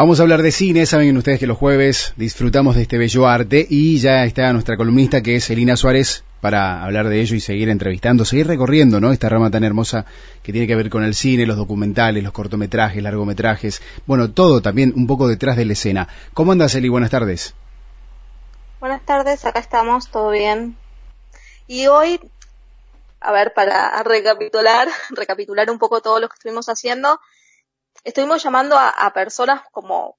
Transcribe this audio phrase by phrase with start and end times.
[0.00, 3.66] Vamos a hablar de cine, saben ustedes que los jueves disfrutamos de este bello arte
[3.68, 7.68] y ya está nuestra columnista que es Elina Suárez para hablar de ello y seguir
[7.68, 9.12] entrevistando, seguir recorriendo ¿no?
[9.12, 10.06] esta rama tan hermosa
[10.42, 14.94] que tiene que ver con el cine, los documentales, los cortometrajes, largometrajes, bueno, todo también
[14.96, 16.08] un poco detrás de la escena.
[16.32, 16.88] ¿Cómo andas, Eli?
[16.88, 17.54] Buenas tardes.
[18.80, 20.78] Buenas tardes, acá estamos, todo bien.
[21.66, 22.18] Y hoy,
[23.20, 27.20] a ver, para recapitular, recapitular un poco todo lo que estuvimos haciendo,
[28.04, 30.18] estuvimos llamando a, personas como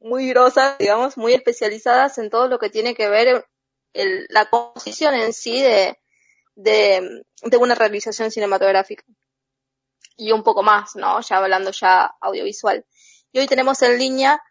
[0.00, 3.46] muy grosas, digamos, muy especializadas en todo lo que tiene que ver
[3.92, 5.98] el, la composición en sí de,
[6.54, 9.04] de, de, una realización cinematográfica.
[10.16, 11.20] Y un poco más, ¿no?
[11.20, 12.84] Ya hablando ya audiovisual.
[13.32, 14.42] Y hoy tenemos en línea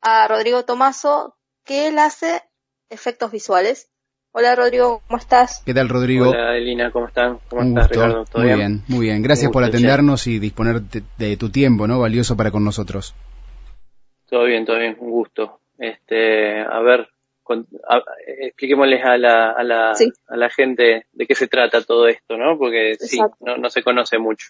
[0.00, 2.42] a Rodrigo Tomaso, que él hace
[2.88, 3.88] efectos visuales.
[4.34, 5.62] Hola Rodrigo, ¿cómo estás?
[5.66, 6.30] ¿Qué tal Rodrigo?
[6.30, 7.38] Hola Elina, ¿cómo están?
[7.50, 8.24] ¿Cómo estás Ricardo?
[8.34, 8.82] muy bien?
[8.88, 9.22] muy bien.
[9.22, 12.00] Gracias por atendernos y disponer de, tu tiempo, ¿no?
[12.00, 13.14] Valioso para con nosotros.
[14.30, 15.60] Todo bien, todo bien, un gusto.
[15.76, 17.10] Este, a ver,
[18.26, 22.56] expliquémosles a la, a la, a la gente de qué se trata todo esto, ¿no?
[22.56, 24.46] Porque sí, no, no se conoce mucho.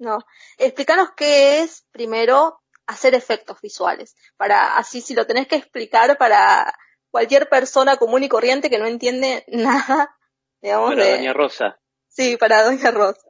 [0.00, 0.18] No,
[0.58, 6.74] explícanos qué es primero hacer efectos visuales, para así si lo tenés que explicar para
[7.16, 10.14] cualquier persona común y corriente que no entiende nada,
[10.60, 10.94] digamos.
[10.94, 11.78] Para Doña Rosa.
[12.08, 13.26] Sí, para Doña Rosa.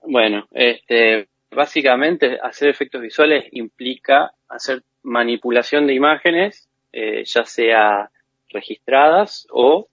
[0.00, 8.10] Bueno, este, básicamente hacer efectos visuales implica hacer manipulación de imágenes, eh, ya sea
[8.48, 9.88] registradas o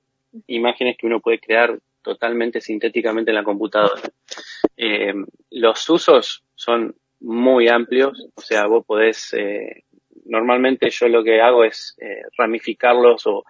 [0.48, 4.02] imágenes que uno puede crear totalmente sintéticamente en la computadora.
[4.78, 5.14] Eh,
[5.52, 9.84] los usos son muy amplios, o sea, vos podés eh,
[10.26, 13.46] normalmente yo lo que hago es eh, ramificarlos o,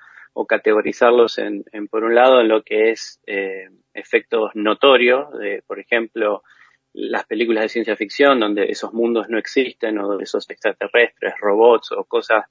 [0.47, 6.43] categorizarlos en, por un lado, en lo que es eh, efectos notorios, de, por ejemplo,
[6.91, 12.03] las películas de ciencia ficción donde esos mundos no existen o esos extraterrestres, robots o
[12.03, 12.45] cosas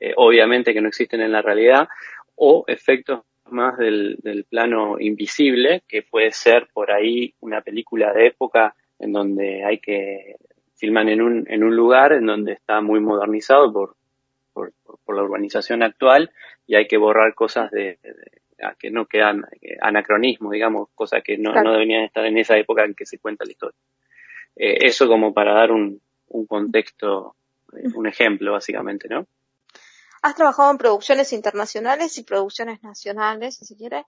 [0.00, 1.88] eh, obviamente que no existen en la realidad,
[2.34, 8.26] o efectos más del, del plano invisible, que puede ser por ahí una película de
[8.26, 10.36] época en donde hay que
[10.78, 13.96] filman en un, en un lugar en donde está muy modernizado por,
[14.52, 14.72] por,
[15.04, 16.30] por la urbanización actual
[16.66, 17.98] y hay que borrar cosas de,
[18.78, 22.84] que no quedan eh, anacronismo, digamos, cosas que no, no deberían estar en esa época
[22.84, 23.78] en que se cuenta la historia.
[24.56, 27.36] Eh, eso como para dar un, un contexto,
[27.72, 29.26] eh, un ejemplo básicamente, ¿no?
[30.22, 34.04] Has trabajado en producciones internacionales y producciones nacionales, si se quiere.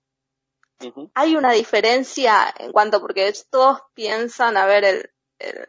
[1.14, 5.66] Hay una diferencia en cuanto, porque todos piensan, a ver, el, el,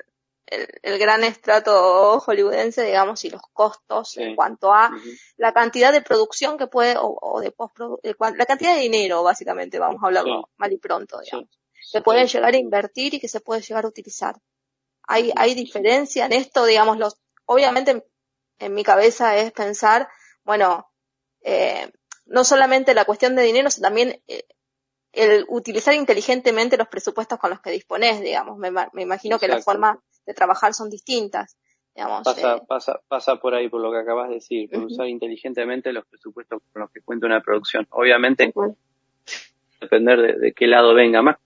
[0.83, 4.91] gran estrato hollywoodense, digamos, y los costos en cuanto a
[5.37, 7.53] la cantidad de producción que puede, o, de
[8.35, 11.49] la cantidad de dinero, básicamente, vamos a hablarlo mal y pronto, digamos,
[11.91, 14.35] que pueden llegar a invertir y que se puede llegar a utilizar.
[15.07, 18.05] Hay, hay diferencia en esto, digamos, los, obviamente
[18.59, 20.07] en mi cabeza es pensar,
[20.43, 20.91] bueno,
[21.41, 21.91] eh,
[22.25, 24.45] no solamente la cuestión de dinero, sino también eh,
[25.11, 28.57] el utilizar inteligentemente los presupuestos con los que dispones, digamos.
[28.57, 31.57] Me, me imagino que la forma de trabajar son distintas.
[31.93, 32.61] Digamos, pasa, eh.
[32.67, 36.81] pasa, pasa por ahí, por lo que acabas de decir, usar inteligentemente los presupuestos con
[36.81, 37.85] los que cuenta una producción.
[37.91, 38.51] Obviamente,
[39.81, 41.37] depender de, qué lado venga, más,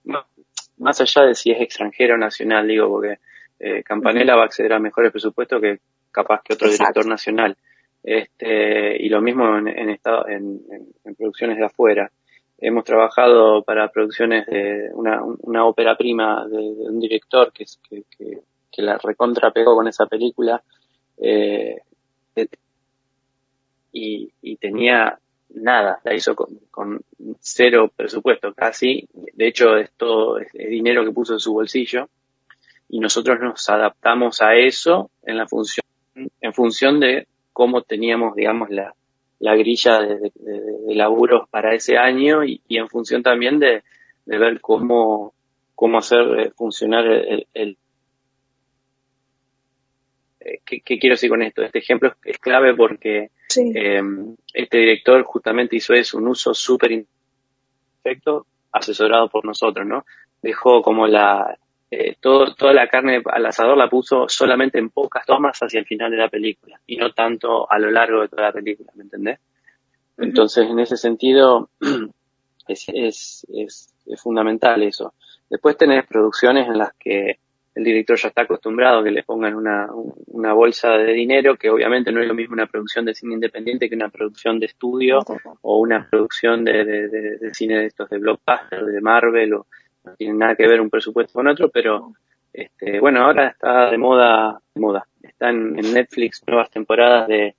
[0.77, 3.17] más, allá de si es extranjero o nacional, digo, porque
[3.59, 5.79] eh, Campanella va a acceder a mejores presupuestos que
[6.11, 7.57] capaz que otro director nacional.
[8.03, 10.61] Este, y lo mismo en, en, estado, en,
[11.03, 12.11] en, producciones de afuera.
[12.59, 18.41] Hemos trabajado para producciones de una, una ópera prima de, un director que, que, que
[18.75, 20.61] que la recontra pegó con esa película,
[21.17, 21.77] eh,
[23.91, 25.17] y, tenía
[25.53, 27.01] nada, la hizo con,
[27.39, 32.09] cero presupuesto casi, de hecho es todo es dinero que puso en su bolsillo,
[32.89, 35.85] y nosotros nos adaptamos a eso en la función,
[36.41, 38.93] en función de cómo teníamos, digamos, la,
[39.39, 40.31] la grilla de,
[40.87, 43.83] laburos para ese año y, en función también de,
[44.25, 45.33] ver cómo,
[45.73, 47.05] cómo hacer eh, funcionar
[47.53, 47.77] el,
[50.65, 51.61] ¿qué, quiero decir con esto?
[51.61, 57.05] Este ejemplo es, clave porque em, este director justamente hizo eso, un uso súper
[58.01, 60.05] perfecto, asesorado por nosotros, ¿no?
[60.41, 61.57] Dejó como la,
[61.89, 65.85] eh, todo, toda la carne al asador la puso solamente en pocas tomas hacia el
[65.85, 69.03] final de la película y no tanto a lo largo de toda la película, ¿me
[69.03, 69.39] entendés?
[70.17, 71.69] Entonces, en ese sentido,
[72.67, 75.13] es, es, es, es fundamental eso.
[75.49, 77.39] Después tenés producciones en las que
[77.75, 79.89] el director ya está acostumbrado a que le pongan una,
[80.27, 83.89] una bolsa de dinero, que obviamente no es lo mismo una producción de cine independiente
[83.89, 85.19] que una producción de estudio
[85.61, 89.67] o una producción de, de, cine de estos de blockbuster, de Marvel, o
[90.05, 92.13] no tiene nada que ver un presupuesto con otro, pero
[92.53, 95.05] Este, bueno, ahora está de moda, de moda.
[95.21, 97.55] Están en Netflix nuevas temporadas de,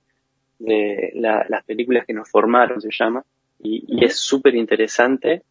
[0.57, 3.23] de las películas que nos formaron, se llama,
[3.59, 5.43] y, es súper interesante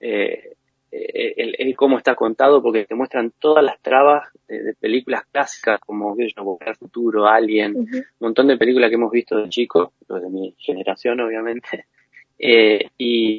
[0.00, 0.54] eh,
[0.90, 6.16] el, el, cómo está contado porque te muestran todas las trabas de, películas clásicas como
[6.16, 11.20] Volver Futuro, Alien, un montón de películas que hemos visto de chicos, de mi generación
[11.20, 11.86] obviamente,
[12.38, 13.38] eh, y,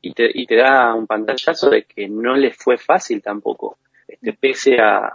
[0.00, 4.32] y, te, y te da un pantallazo de que no les fue fácil tampoco, este,
[4.32, 5.12] pese a,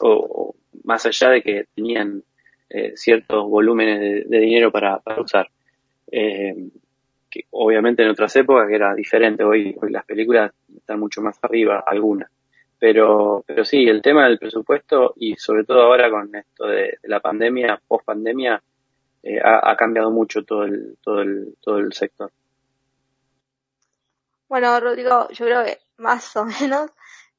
[0.00, 2.22] o, más allá de que tenían
[2.70, 5.48] eh, ciertos volúmenes de, dinero para, para usar.
[6.10, 6.54] Eh,
[7.50, 11.82] obviamente en otras épocas que era diferente, hoy, hoy las películas están mucho más arriba,
[11.86, 12.30] algunas.
[12.78, 17.20] Pero, pero sí, el tema del presupuesto y sobre todo ahora con esto de, la
[17.20, 18.62] pandemia, post pandemia,
[19.22, 22.30] eh, ha, cambiado mucho todo el, todo el, todo el sector.
[24.48, 26.90] Bueno, Rodrigo, yo creo que más o menos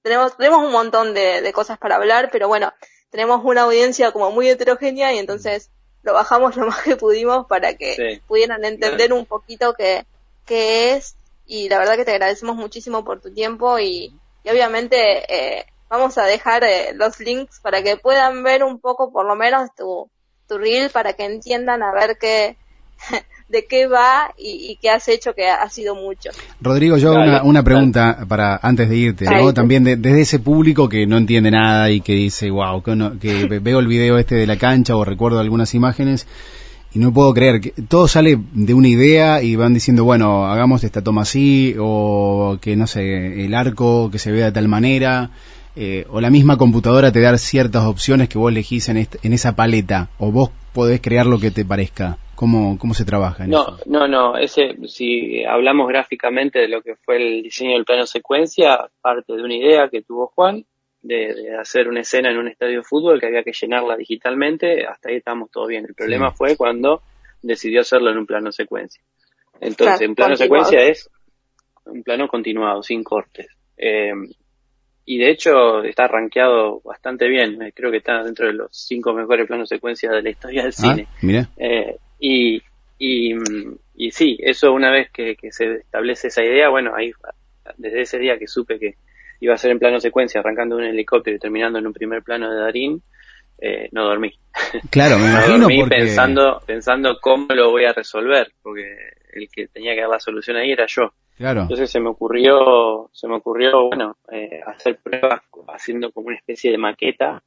[0.01, 2.73] tenemos, tenemos un montón de, de cosas para hablar, pero bueno,
[3.09, 5.71] tenemos una audiencia como muy heterogénea y entonces
[6.05, 10.05] lo bajamos lo más que pudimos para que pudieran entender un poquito qué,
[10.45, 11.15] qué es.
[11.47, 14.13] Y la verdad que te agradecemos muchísimo por tu tiempo y,
[14.45, 19.25] obviamente eh, vamos a dejar eh, los links para que puedan ver un poco por
[19.25, 20.09] lo menos tu,
[20.47, 22.55] tu reel para que entiendan a ver qué
[23.47, 26.31] de qué va y, qué has hecho que ha sido mucho.
[26.61, 29.53] Rodrigo, yo una, una pregunta para antes de irte, ¿no?
[29.53, 33.87] También desde ese público que no entiende nada y que dice, wow, que, veo el
[33.87, 36.27] video este de la cancha o recuerdo algunas imágenes
[36.93, 40.83] y no puedo creer que todo sale de una idea y van diciendo, bueno, hagamos
[40.83, 45.29] esta toma así o que no sé, el arco que se vea de tal manera.
[45.77, 49.57] Eh, o la misma computadora te da ciertas opciones que vos elegís en, en esa
[49.57, 52.17] paleta, o vos podés crear lo que te parezca.
[52.35, 53.45] ¿Cómo, cómo se trabaja?
[53.45, 53.77] En no, eso?
[53.85, 54.37] no, no.
[54.37, 59.41] Ese, si hablamos gráficamente de lo que fue el diseño del plano secuencia, parte de
[59.41, 60.65] una idea que tuvo Juan
[61.01, 64.85] de, hacer una escena en un estadio de fútbol que había que llenarla digitalmente.
[64.85, 65.85] Hasta ahí estamos todo bien.
[65.87, 67.01] El problema fue cuando
[67.41, 69.01] decidió hacerlo en un plano secuencia.
[69.61, 71.09] Entonces, en plano secuencia es
[71.85, 73.47] un plano continuado, sin cortes.
[73.77, 74.11] Eh,
[75.05, 77.59] y de hecho está rankeado bastante bien.
[77.75, 80.81] Creo que está dentro de los cinco mejores planos secuencia de la historia del ah,
[80.81, 81.07] cine.
[81.21, 81.49] Mira.
[81.57, 82.63] Eh, y,
[82.97, 83.35] y,
[83.93, 87.11] y sí, eso una vez que, se establece esa idea, bueno, ahí
[87.77, 88.95] desde ese día que supe que
[89.41, 92.49] iba a ser en plano secuencia, arrancando un helicóptero y terminando en un primer plano
[92.49, 93.01] de Darín,
[93.59, 94.33] eh, no dormí.
[94.89, 98.95] Claro, me imagino dormí pensando, pensando cómo lo voy a resolver, porque
[99.33, 101.13] el que tenía que dar la solución ahí era yo.
[101.37, 101.63] Claro.
[101.63, 106.71] Entonces se me ocurrió, se me ocurrió, bueno, eh, hacer pruebas haciendo como una especie
[106.71, 107.43] de maqueta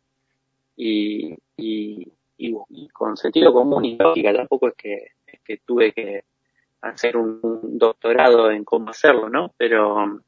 [0.76, 2.06] y, y,
[2.38, 4.32] y, con sentido común y lógica.
[4.32, 5.08] Tampoco es que,
[5.44, 6.25] que tuve que
[6.81, 7.40] hacer un,
[7.79, 9.52] doctorado en cómo hacerlo, ¿no?
[9.56, 10.23] Pero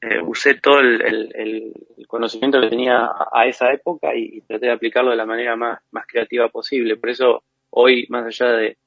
[0.00, 1.72] eh, usé todo el, el,
[2.06, 6.06] conocimiento que tenía a, esa época y, traté de aplicarlo de la manera más, más
[6.06, 6.96] creativa posible.
[6.96, 8.78] Por eso hoy, más allá de,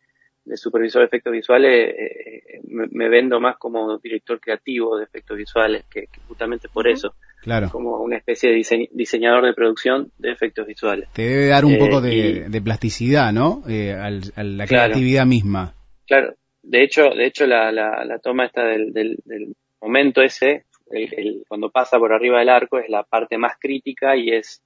[0.45, 5.37] de supervisor de efectos visuales, eh, eh, me, vendo más como director creativo de efectos
[5.37, 7.15] visuales, que, justamente por eso.
[7.47, 7.69] Claro.
[7.71, 11.07] Como una especie de diseñador de producción de efectos visuales.
[11.13, 13.63] Te debe dar un eh, poco de, plasticidad, ¿no?
[13.65, 15.73] a la creatividad misma.
[16.05, 16.33] Claro.
[16.61, 21.97] De hecho, de hecho la, la, toma esta del, del, momento ese, el, cuando pasa
[21.97, 24.61] por arriba del arco, es la parte más crítica y es,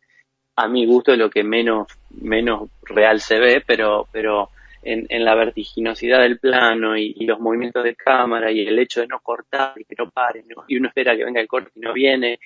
[0.55, 4.49] a mi gusto, lo que menos, menos real se ve, pero, pero
[4.81, 9.19] en, la vertiginosidad del plano y, los movimientos de cámara y el hecho de no
[9.19, 12.39] cortar y que no pare y uno espera que venga el corte y no viene,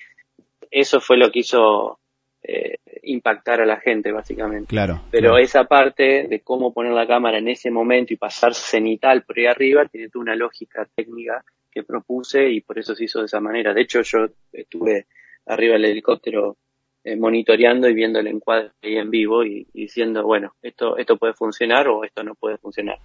[0.70, 1.98] eso fue lo que hizo
[2.42, 4.68] eh, impactar a la gente básicamente.
[4.68, 5.02] Claro.
[5.10, 9.38] Pero esa parte de cómo poner la cámara en ese momento y pasar cenital por
[9.38, 13.26] ahí arriba tiene toda una lógica técnica que propuse y por eso se hizo de
[13.26, 13.74] esa manera.
[13.74, 15.06] De hecho yo estuve
[15.46, 16.56] arriba del helicóptero
[17.04, 21.34] eh, monitoreando y viendo el encuadre ahí en vivo y, diciendo, bueno, esto, esto puede
[21.34, 22.98] funcionar o esto no puede funcionar.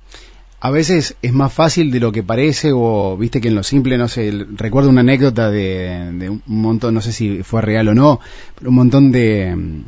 [0.64, 3.98] A veces es más fácil de lo que parece o viste que en lo simple,
[3.98, 8.20] no sé, recuerdo una anécdota de, un montón, no sé si fue real o no,
[8.54, 9.82] pero un montón de,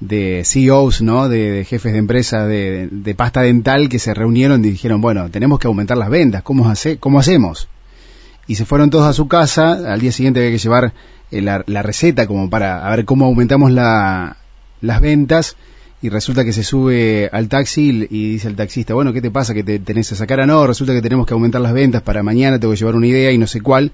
[0.00, 1.28] de CEOs, ¿no?
[1.28, 5.66] De, jefes de empresa de, pasta dental que se reunieron y dijeron, bueno, tenemos que
[5.66, 7.68] aumentar las ventas, ¿cómo, hace, cómo hacemos?
[8.46, 10.94] Y se fueron todos a su casa, al día siguiente había que llevar
[11.30, 14.38] eh, la, receta como para a ver cómo aumentamos la,
[14.80, 15.56] las ventas
[16.02, 19.52] y resulta que se sube al taxi y dice el taxista, bueno, ¿qué te pasa?
[19.52, 20.66] ¿Que te tenés a sacar a no?
[20.66, 23.38] Resulta que tenemos que aumentar las ventas para mañana, tengo que llevar una idea y
[23.38, 23.92] no sé cuál.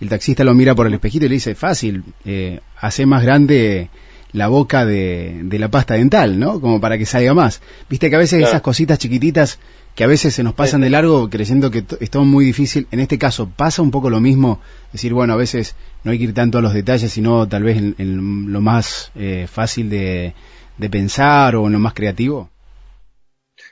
[0.00, 3.90] el taxista lo mira por el espejito y le dice, fácil, eh, hace más grande
[4.32, 6.60] la boca de, de, la pasta dental, ¿no?
[6.60, 7.60] Como para que salga más.
[7.88, 9.58] Viste que a veces esas cositas chiquititas
[9.98, 12.86] que a veces se nos pasan de largo creyendo que es todo muy difícil.
[12.92, 14.60] En este caso, ¿pasa un poco lo mismo?
[14.92, 15.74] Decir, bueno, a veces
[16.04, 19.48] no hay que ir tanto a los detalles, sino tal vez en, lo más eh,
[19.50, 20.34] fácil de,
[20.78, 22.50] de pensar o en lo más creativo.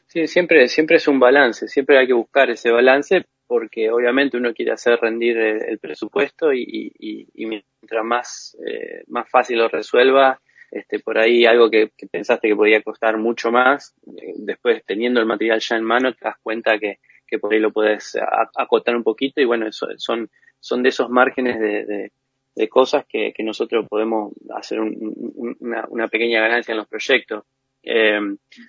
[0.07, 4.53] Sí, siempre, siempre es un balance, siempre hay que buscar ese balance porque obviamente uno
[4.53, 11.19] quiere hacer rendir el, presupuesto y, mientras más, eh, más fácil lo resuelva, este, por
[11.19, 15.77] ahí algo que, pensaste que podía costar mucho más, eh, después teniendo el material ya
[15.77, 16.99] en mano te das cuenta que,
[17.41, 18.17] por ahí lo puedes
[18.57, 22.13] acotar un poquito y bueno, eso, son, son de esos márgenes de,
[22.69, 27.45] cosas que, nosotros podemos hacer una, una pequeña ganancia en los proyectos.
[27.83, 28.19] Eh,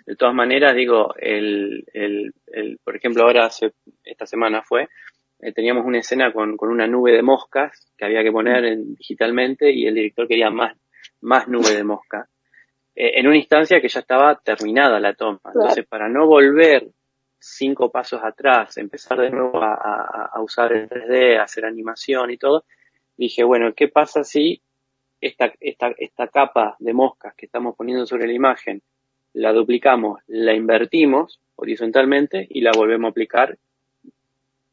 [0.06, 3.72] de todas maneras, digo, el, el, el, por ejemplo, ahora hace,
[4.04, 4.90] esta semana fue,
[5.40, 8.96] eh, teníamos una escena con, con, una nube de moscas que había que poner en,
[8.96, 10.76] digitalmente y el director quería más,
[11.22, 12.28] más nube de moscas.
[12.96, 15.40] Eh, en una instancia que ya estaba terminada la toma.
[15.46, 16.88] Entonces, para no volver
[17.40, 22.38] cinco pasos atrás, empezar de nuevo a, a, a usar el 3D, hacer animación y
[22.38, 22.66] todo,
[23.18, 24.62] dije, bueno, ¿qué pasa si
[25.22, 28.82] esta, esta, esta capa de moscas que estamos poniendo sobre la imagen
[29.34, 33.58] la duplicamos, la invertimos horizontalmente y la volvemos a aplicar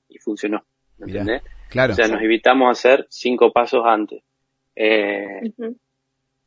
[0.09, 0.65] y funcionó.
[0.99, 1.43] ¿Me entendés?
[1.69, 1.93] Claro.
[1.93, 4.23] O sea, nos evitamos hacer cinco pasos antes.
[4.77, 5.53] Eh,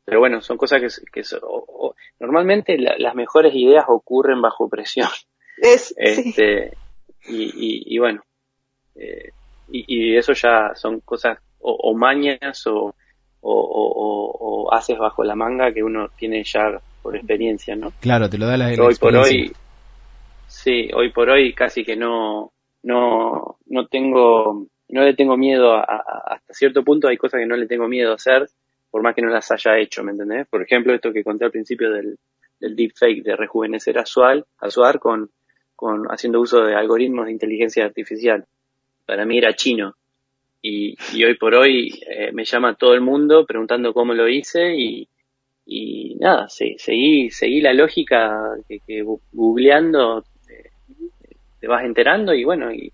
[0.04, 0.80] pero bueno, son cosas
[1.12, 1.22] que,
[2.18, 5.08] normalmente las mejores ideas ocurren bajo presión.
[5.58, 6.76] Es, este,
[7.28, 8.22] y, bueno,
[8.94, 9.32] eh,
[9.70, 12.94] y, eso ya son cosas o, mañas o,
[13.40, 17.92] o, haces bajo la manga que uno tiene ya por experiencia, ¿no?
[18.00, 19.52] Claro, te lo da la, Hoy por hoy,
[20.46, 25.82] sí, hoy por hoy casi que no, no, no tengo, no le tengo miedo a,
[25.82, 28.48] hasta cierto punto hay cosas que no le tengo miedo a hacer,
[28.90, 30.46] por más que no las haya hecho, ¿me entendés?
[30.48, 32.18] Por ejemplo, esto que conté al principio del,
[32.60, 35.30] del deepfake de rejuvenecer a Suar, a Suar con,
[35.76, 38.46] con haciendo uso de algoritmos de inteligencia artificial.
[39.06, 39.94] Para mí era chino.
[40.60, 44.74] Y, y hoy por hoy eh, me llama todo el mundo preguntando cómo lo hice
[44.74, 45.08] y,
[45.64, 50.70] y nada, sí, seguí, seguí la lógica que, que googleando eh,
[51.60, 52.92] te vas enterando y bueno, y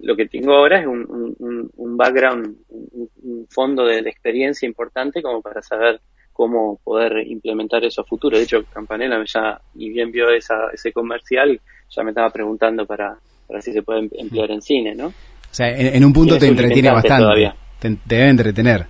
[0.00, 5.40] lo que tengo ahora es un, un, un background, un, fondo de, experiencia importante como
[5.40, 6.00] para saber
[6.32, 8.36] cómo poder implementar eso a futuro.
[8.36, 13.16] De hecho, Campanella ya ni bien vio esa, ese comercial, ya me estaba preguntando para,
[13.46, 15.12] para si se puede em, emplear en cine, ¿no?
[15.54, 17.52] O sea, en, un punto te entretiene bastante.
[17.78, 18.86] Te, te debe entretener.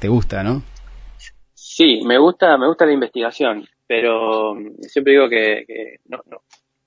[0.00, 0.60] Te gusta, ¿no?
[1.54, 6.42] Sí, me gusta, me gusta la investigación, pero siempre digo que, no, no,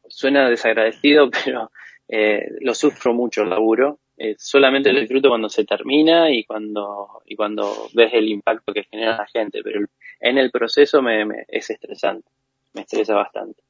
[0.10, 1.72] suena desagradecido, pero
[2.10, 4.00] eh, lo sufro mucho el laburo.
[4.18, 8.84] Eh, solamente lo disfruto cuando se termina y cuando y cuando ves el impacto que
[8.84, 9.86] genera la gente, pero
[10.20, 12.30] en el proceso me, es estresante,
[12.74, 13.64] me estresa bastante.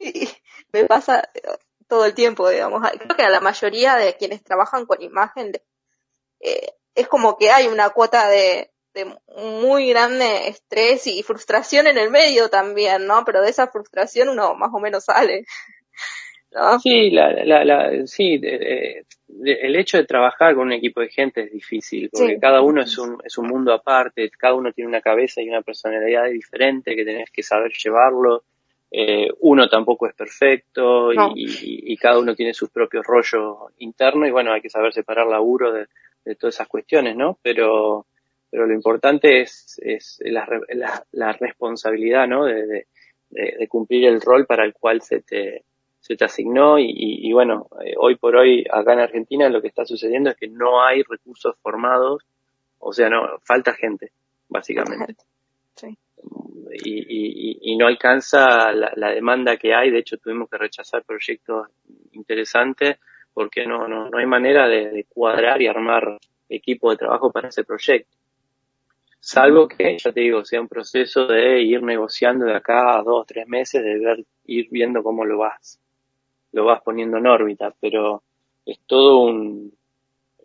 [0.72, 1.22] me pasa
[1.88, 2.82] todo el tiempo, digamos.
[2.98, 5.52] Creo que a la mayoría de quienes trabajan con imagen
[6.40, 8.70] eh, es como que hay una cuota de,
[9.36, 13.24] muy grande estrés y frustración en el medio también, ¿no?
[13.24, 15.44] Pero de esa frustración uno más o menos sale.
[16.82, 22.08] Sí, la, la, sí el hecho de trabajar con un equipo de gente es difícil,
[22.10, 25.48] porque cada uno es un, es un mundo aparte, cada uno tiene una cabeza y
[25.48, 28.44] una personalidad diferente que tenés que saber llevarlo.
[28.90, 34.52] Eh, uno tampoco es perfecto y, cada uno tiene sus propios rollos internos y bueno,
[34.52, 35.86] hay que saber separar laburo de,
[36.24, 37.38] de todas esas cuestiones, ¿no?
[37.42, 38.06] Pero
[38.50, 40.46] pero lo importante es, es la,
[41.12, 42.44] la, responsabilidad, ¿no?
[42.44, 42.86] De,
[43.30, 45.64] de, cumplir el rol para el cual se te,
[46.00, 49.68] se te asignó y, y, bueno, eh, hoy por hoy acá en Argentina lo que
[49.68, 52.24] está sucediendo es que no hay recursos formados,
[52.78, 54.12] o sea, no, falta gente,
[54.48, 55.24] básicamente.
[55.76, 55.98] Sí.
[56.84, 61.68] Y, y, y, no alcanza la, demanda que hay, de hecho tuvimos que rechazar proyectos
[62.12, 62.98] interesantes
[63.32, 66.18] porque no, no, no hay manera de, de cuadrar y armar
[66.48, 68.16] equipo de trabajo para ese proyecto.
[69.20, 73.26] Salvo que, ya te digo, sea un proceso de ir negociando de acá a dos
[73.26, 75.80] tres meses, de ver, ir viendo cómo lo vas,
[76.52, 78.22] lo vas poniendo en órbita, pero
[78.64, 79.72] es todo un,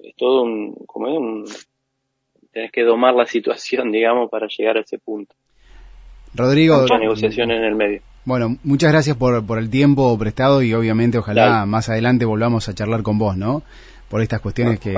[0.01, 1.45] es todo un, como es un,
[2.51, 5.35] tenés que domar la situación, digamos, para llegar a ese punto.
[6.35, 6.81] Rodrigo.
[6.81, 8.01] Mucha negociación en el medio.
[8.25, 12.73] Bueno, muchas gracias por, por el tiempo prestado y obviamente ojalá más adelante volvamos a
[12.73, 13.63] charlar con vos, ¿no?
[14.09, 14.93] Por estas cuestiones que,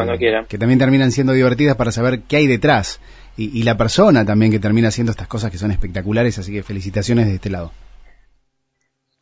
[0.47, 2.99] que también terminan siendo divertidas para saber qué hay detrás
[3.37, 7.27] y, la persona también que termina haciendo estas cosas que son espectaculares, así que felicitaciones
[7.27, 7.71] de este lado.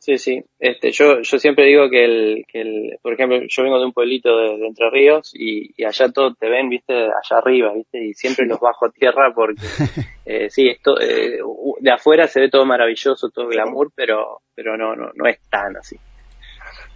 [0.03, 0.43] Sí, sí.
[0.59, 3.93] Este, yo, yo siempre digo que el, que el, por ejemplo, yo vengo de un
[3.93, 8.45] pueblito de, Entre Ríos y, allá todo te ven, viste, allá arriba, viste, y siempre
[8.45, 9.61] los bajo a tierra porque,
[10.25, 11.39] eh, sí, esto, eh,
[11.79, 15.77] de afuera se ve todo maravilloso, todo glamour, pero, pero no, no, no es tan
[15.77, 15.95] así.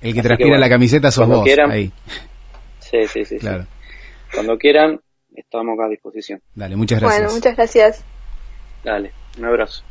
[0.02, 1.90] El que transpira la camiseta sos vos, ahí.
[2.80, 3.38] Sí, sí, sí.
[3.38, 3.68] Claro.
[4.34, 5.00] Cuando quieran,
[5.34, 6.42] estamos a disposición.
[6.54, 7.22] Dale, muchas gracias.
[7.22, 8.06] Bueno, muchas gracias.
[8.84, 9.86] Dale, un abrazo.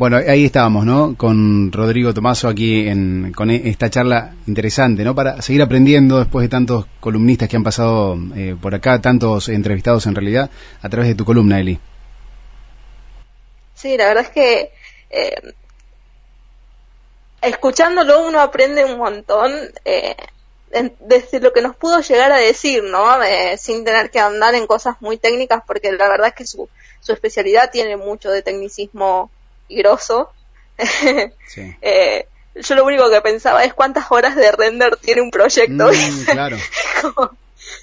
[0.00, 1.14] Bueno, ahí estábamos, ¿no?
[1.14, 5.14] Con Rodrigo Tomaso aquí en, con e, esta charla interesante, ¿no?
[5.14, 10.06] Para seguir aprendiendo después de tantos columnistas que han pasado eh, por acá, tantos entrevistados
[10.06, 10.48] en realidad,
[10.80, 11.78] a través de tu columna, Eli.
[13.74, 14.72] Sí, la verdad es que
[15.10, 15.52] eh,
[17.42, 19.52] escuchándolo uno aprende un montón
[19.84, 20.16] eh,
[21.00, 23.06] desde lo que nos pudo llegar a decir, ¿no?
[23.58, 27.12] sin tener que andar en cosas muy técnicas, porque la verdad es que su, su
[27.12, 29.30] especialidad tiene mucho de tecnicismo
[29.76, 30.30] grosso.
[31.82, 35.90] Eh, yo lo único que pensaba es cuántas horas de render tiene un proyecto.
[35.90, 36.56] Mm, claro.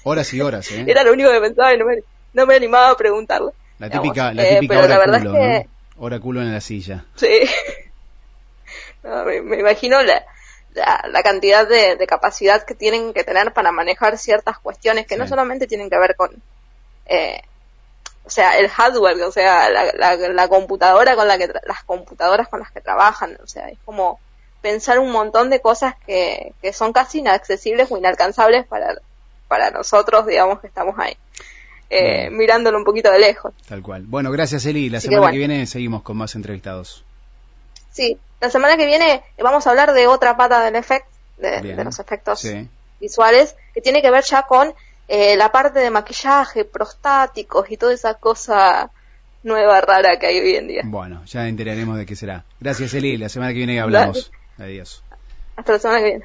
[0.04, 0.84] horas y horas, ¿eh?
[0.86, 1.98] Era lo único que pensaba y no me,
[2.32, 3.52] no me animaba a preguntarle.
[3.78, 6.46] La típica, la eh, típica hora culo, ¿no?
[6.46, 7.04] en la silla.
[7.16, 7.48] Sí.
[9.44, 10.24] me, imagino la,
[10.74, 15.66] la, cantidad de, capacidad que tienen que tener para manejar ciertas cuestiones que no solamente
[15.66, 16.30] tienen que ver con
[17.06, 17.42] eh,
[18.28, 22.70] o sea, el hardware, o sea, la, computadora con la que, las computadoras con las
[22.70, 24.20] que trabajan, o sea, es como
[24.60, 29.00] pensar un montón de cosas que, que son casi inaccesibles o inalcanzables para,
[29.48, 31.16] para nosotros, digamos, que estamos ahí.
[31.88, 33.54] Eh, mirándolo un poquito de lejos.
[33.66, 34.04] Tal cual.
[34.06, 34.90] Bueno, gracias Eli.
[34.90, 37.02] La semana que, viene seguimos con más entrevistados.
[37.92, 41.08] Sí, la semana que viene vamos a hablar de otra pata del efecto,
[41.38, 42.46] de, los efectos
[43.00, 44.74] visuales, que tiene que ver ya con
[45.08, 48.90] eh, la parte de maquillaje, prostáticos y toda esa cosa
[49.42, 50.82] nueva, rara que hay hoy en día.
[50.84, 52.44] Bueno, ya enteraremos de qué será.
[52.60, 53.16] Gracias, Eli.
[53.16, 54.30] La semana que viene hablamos.
[54.58, 55.02] Adiós.
[55.56, 56.24] Hasta la semana que viene.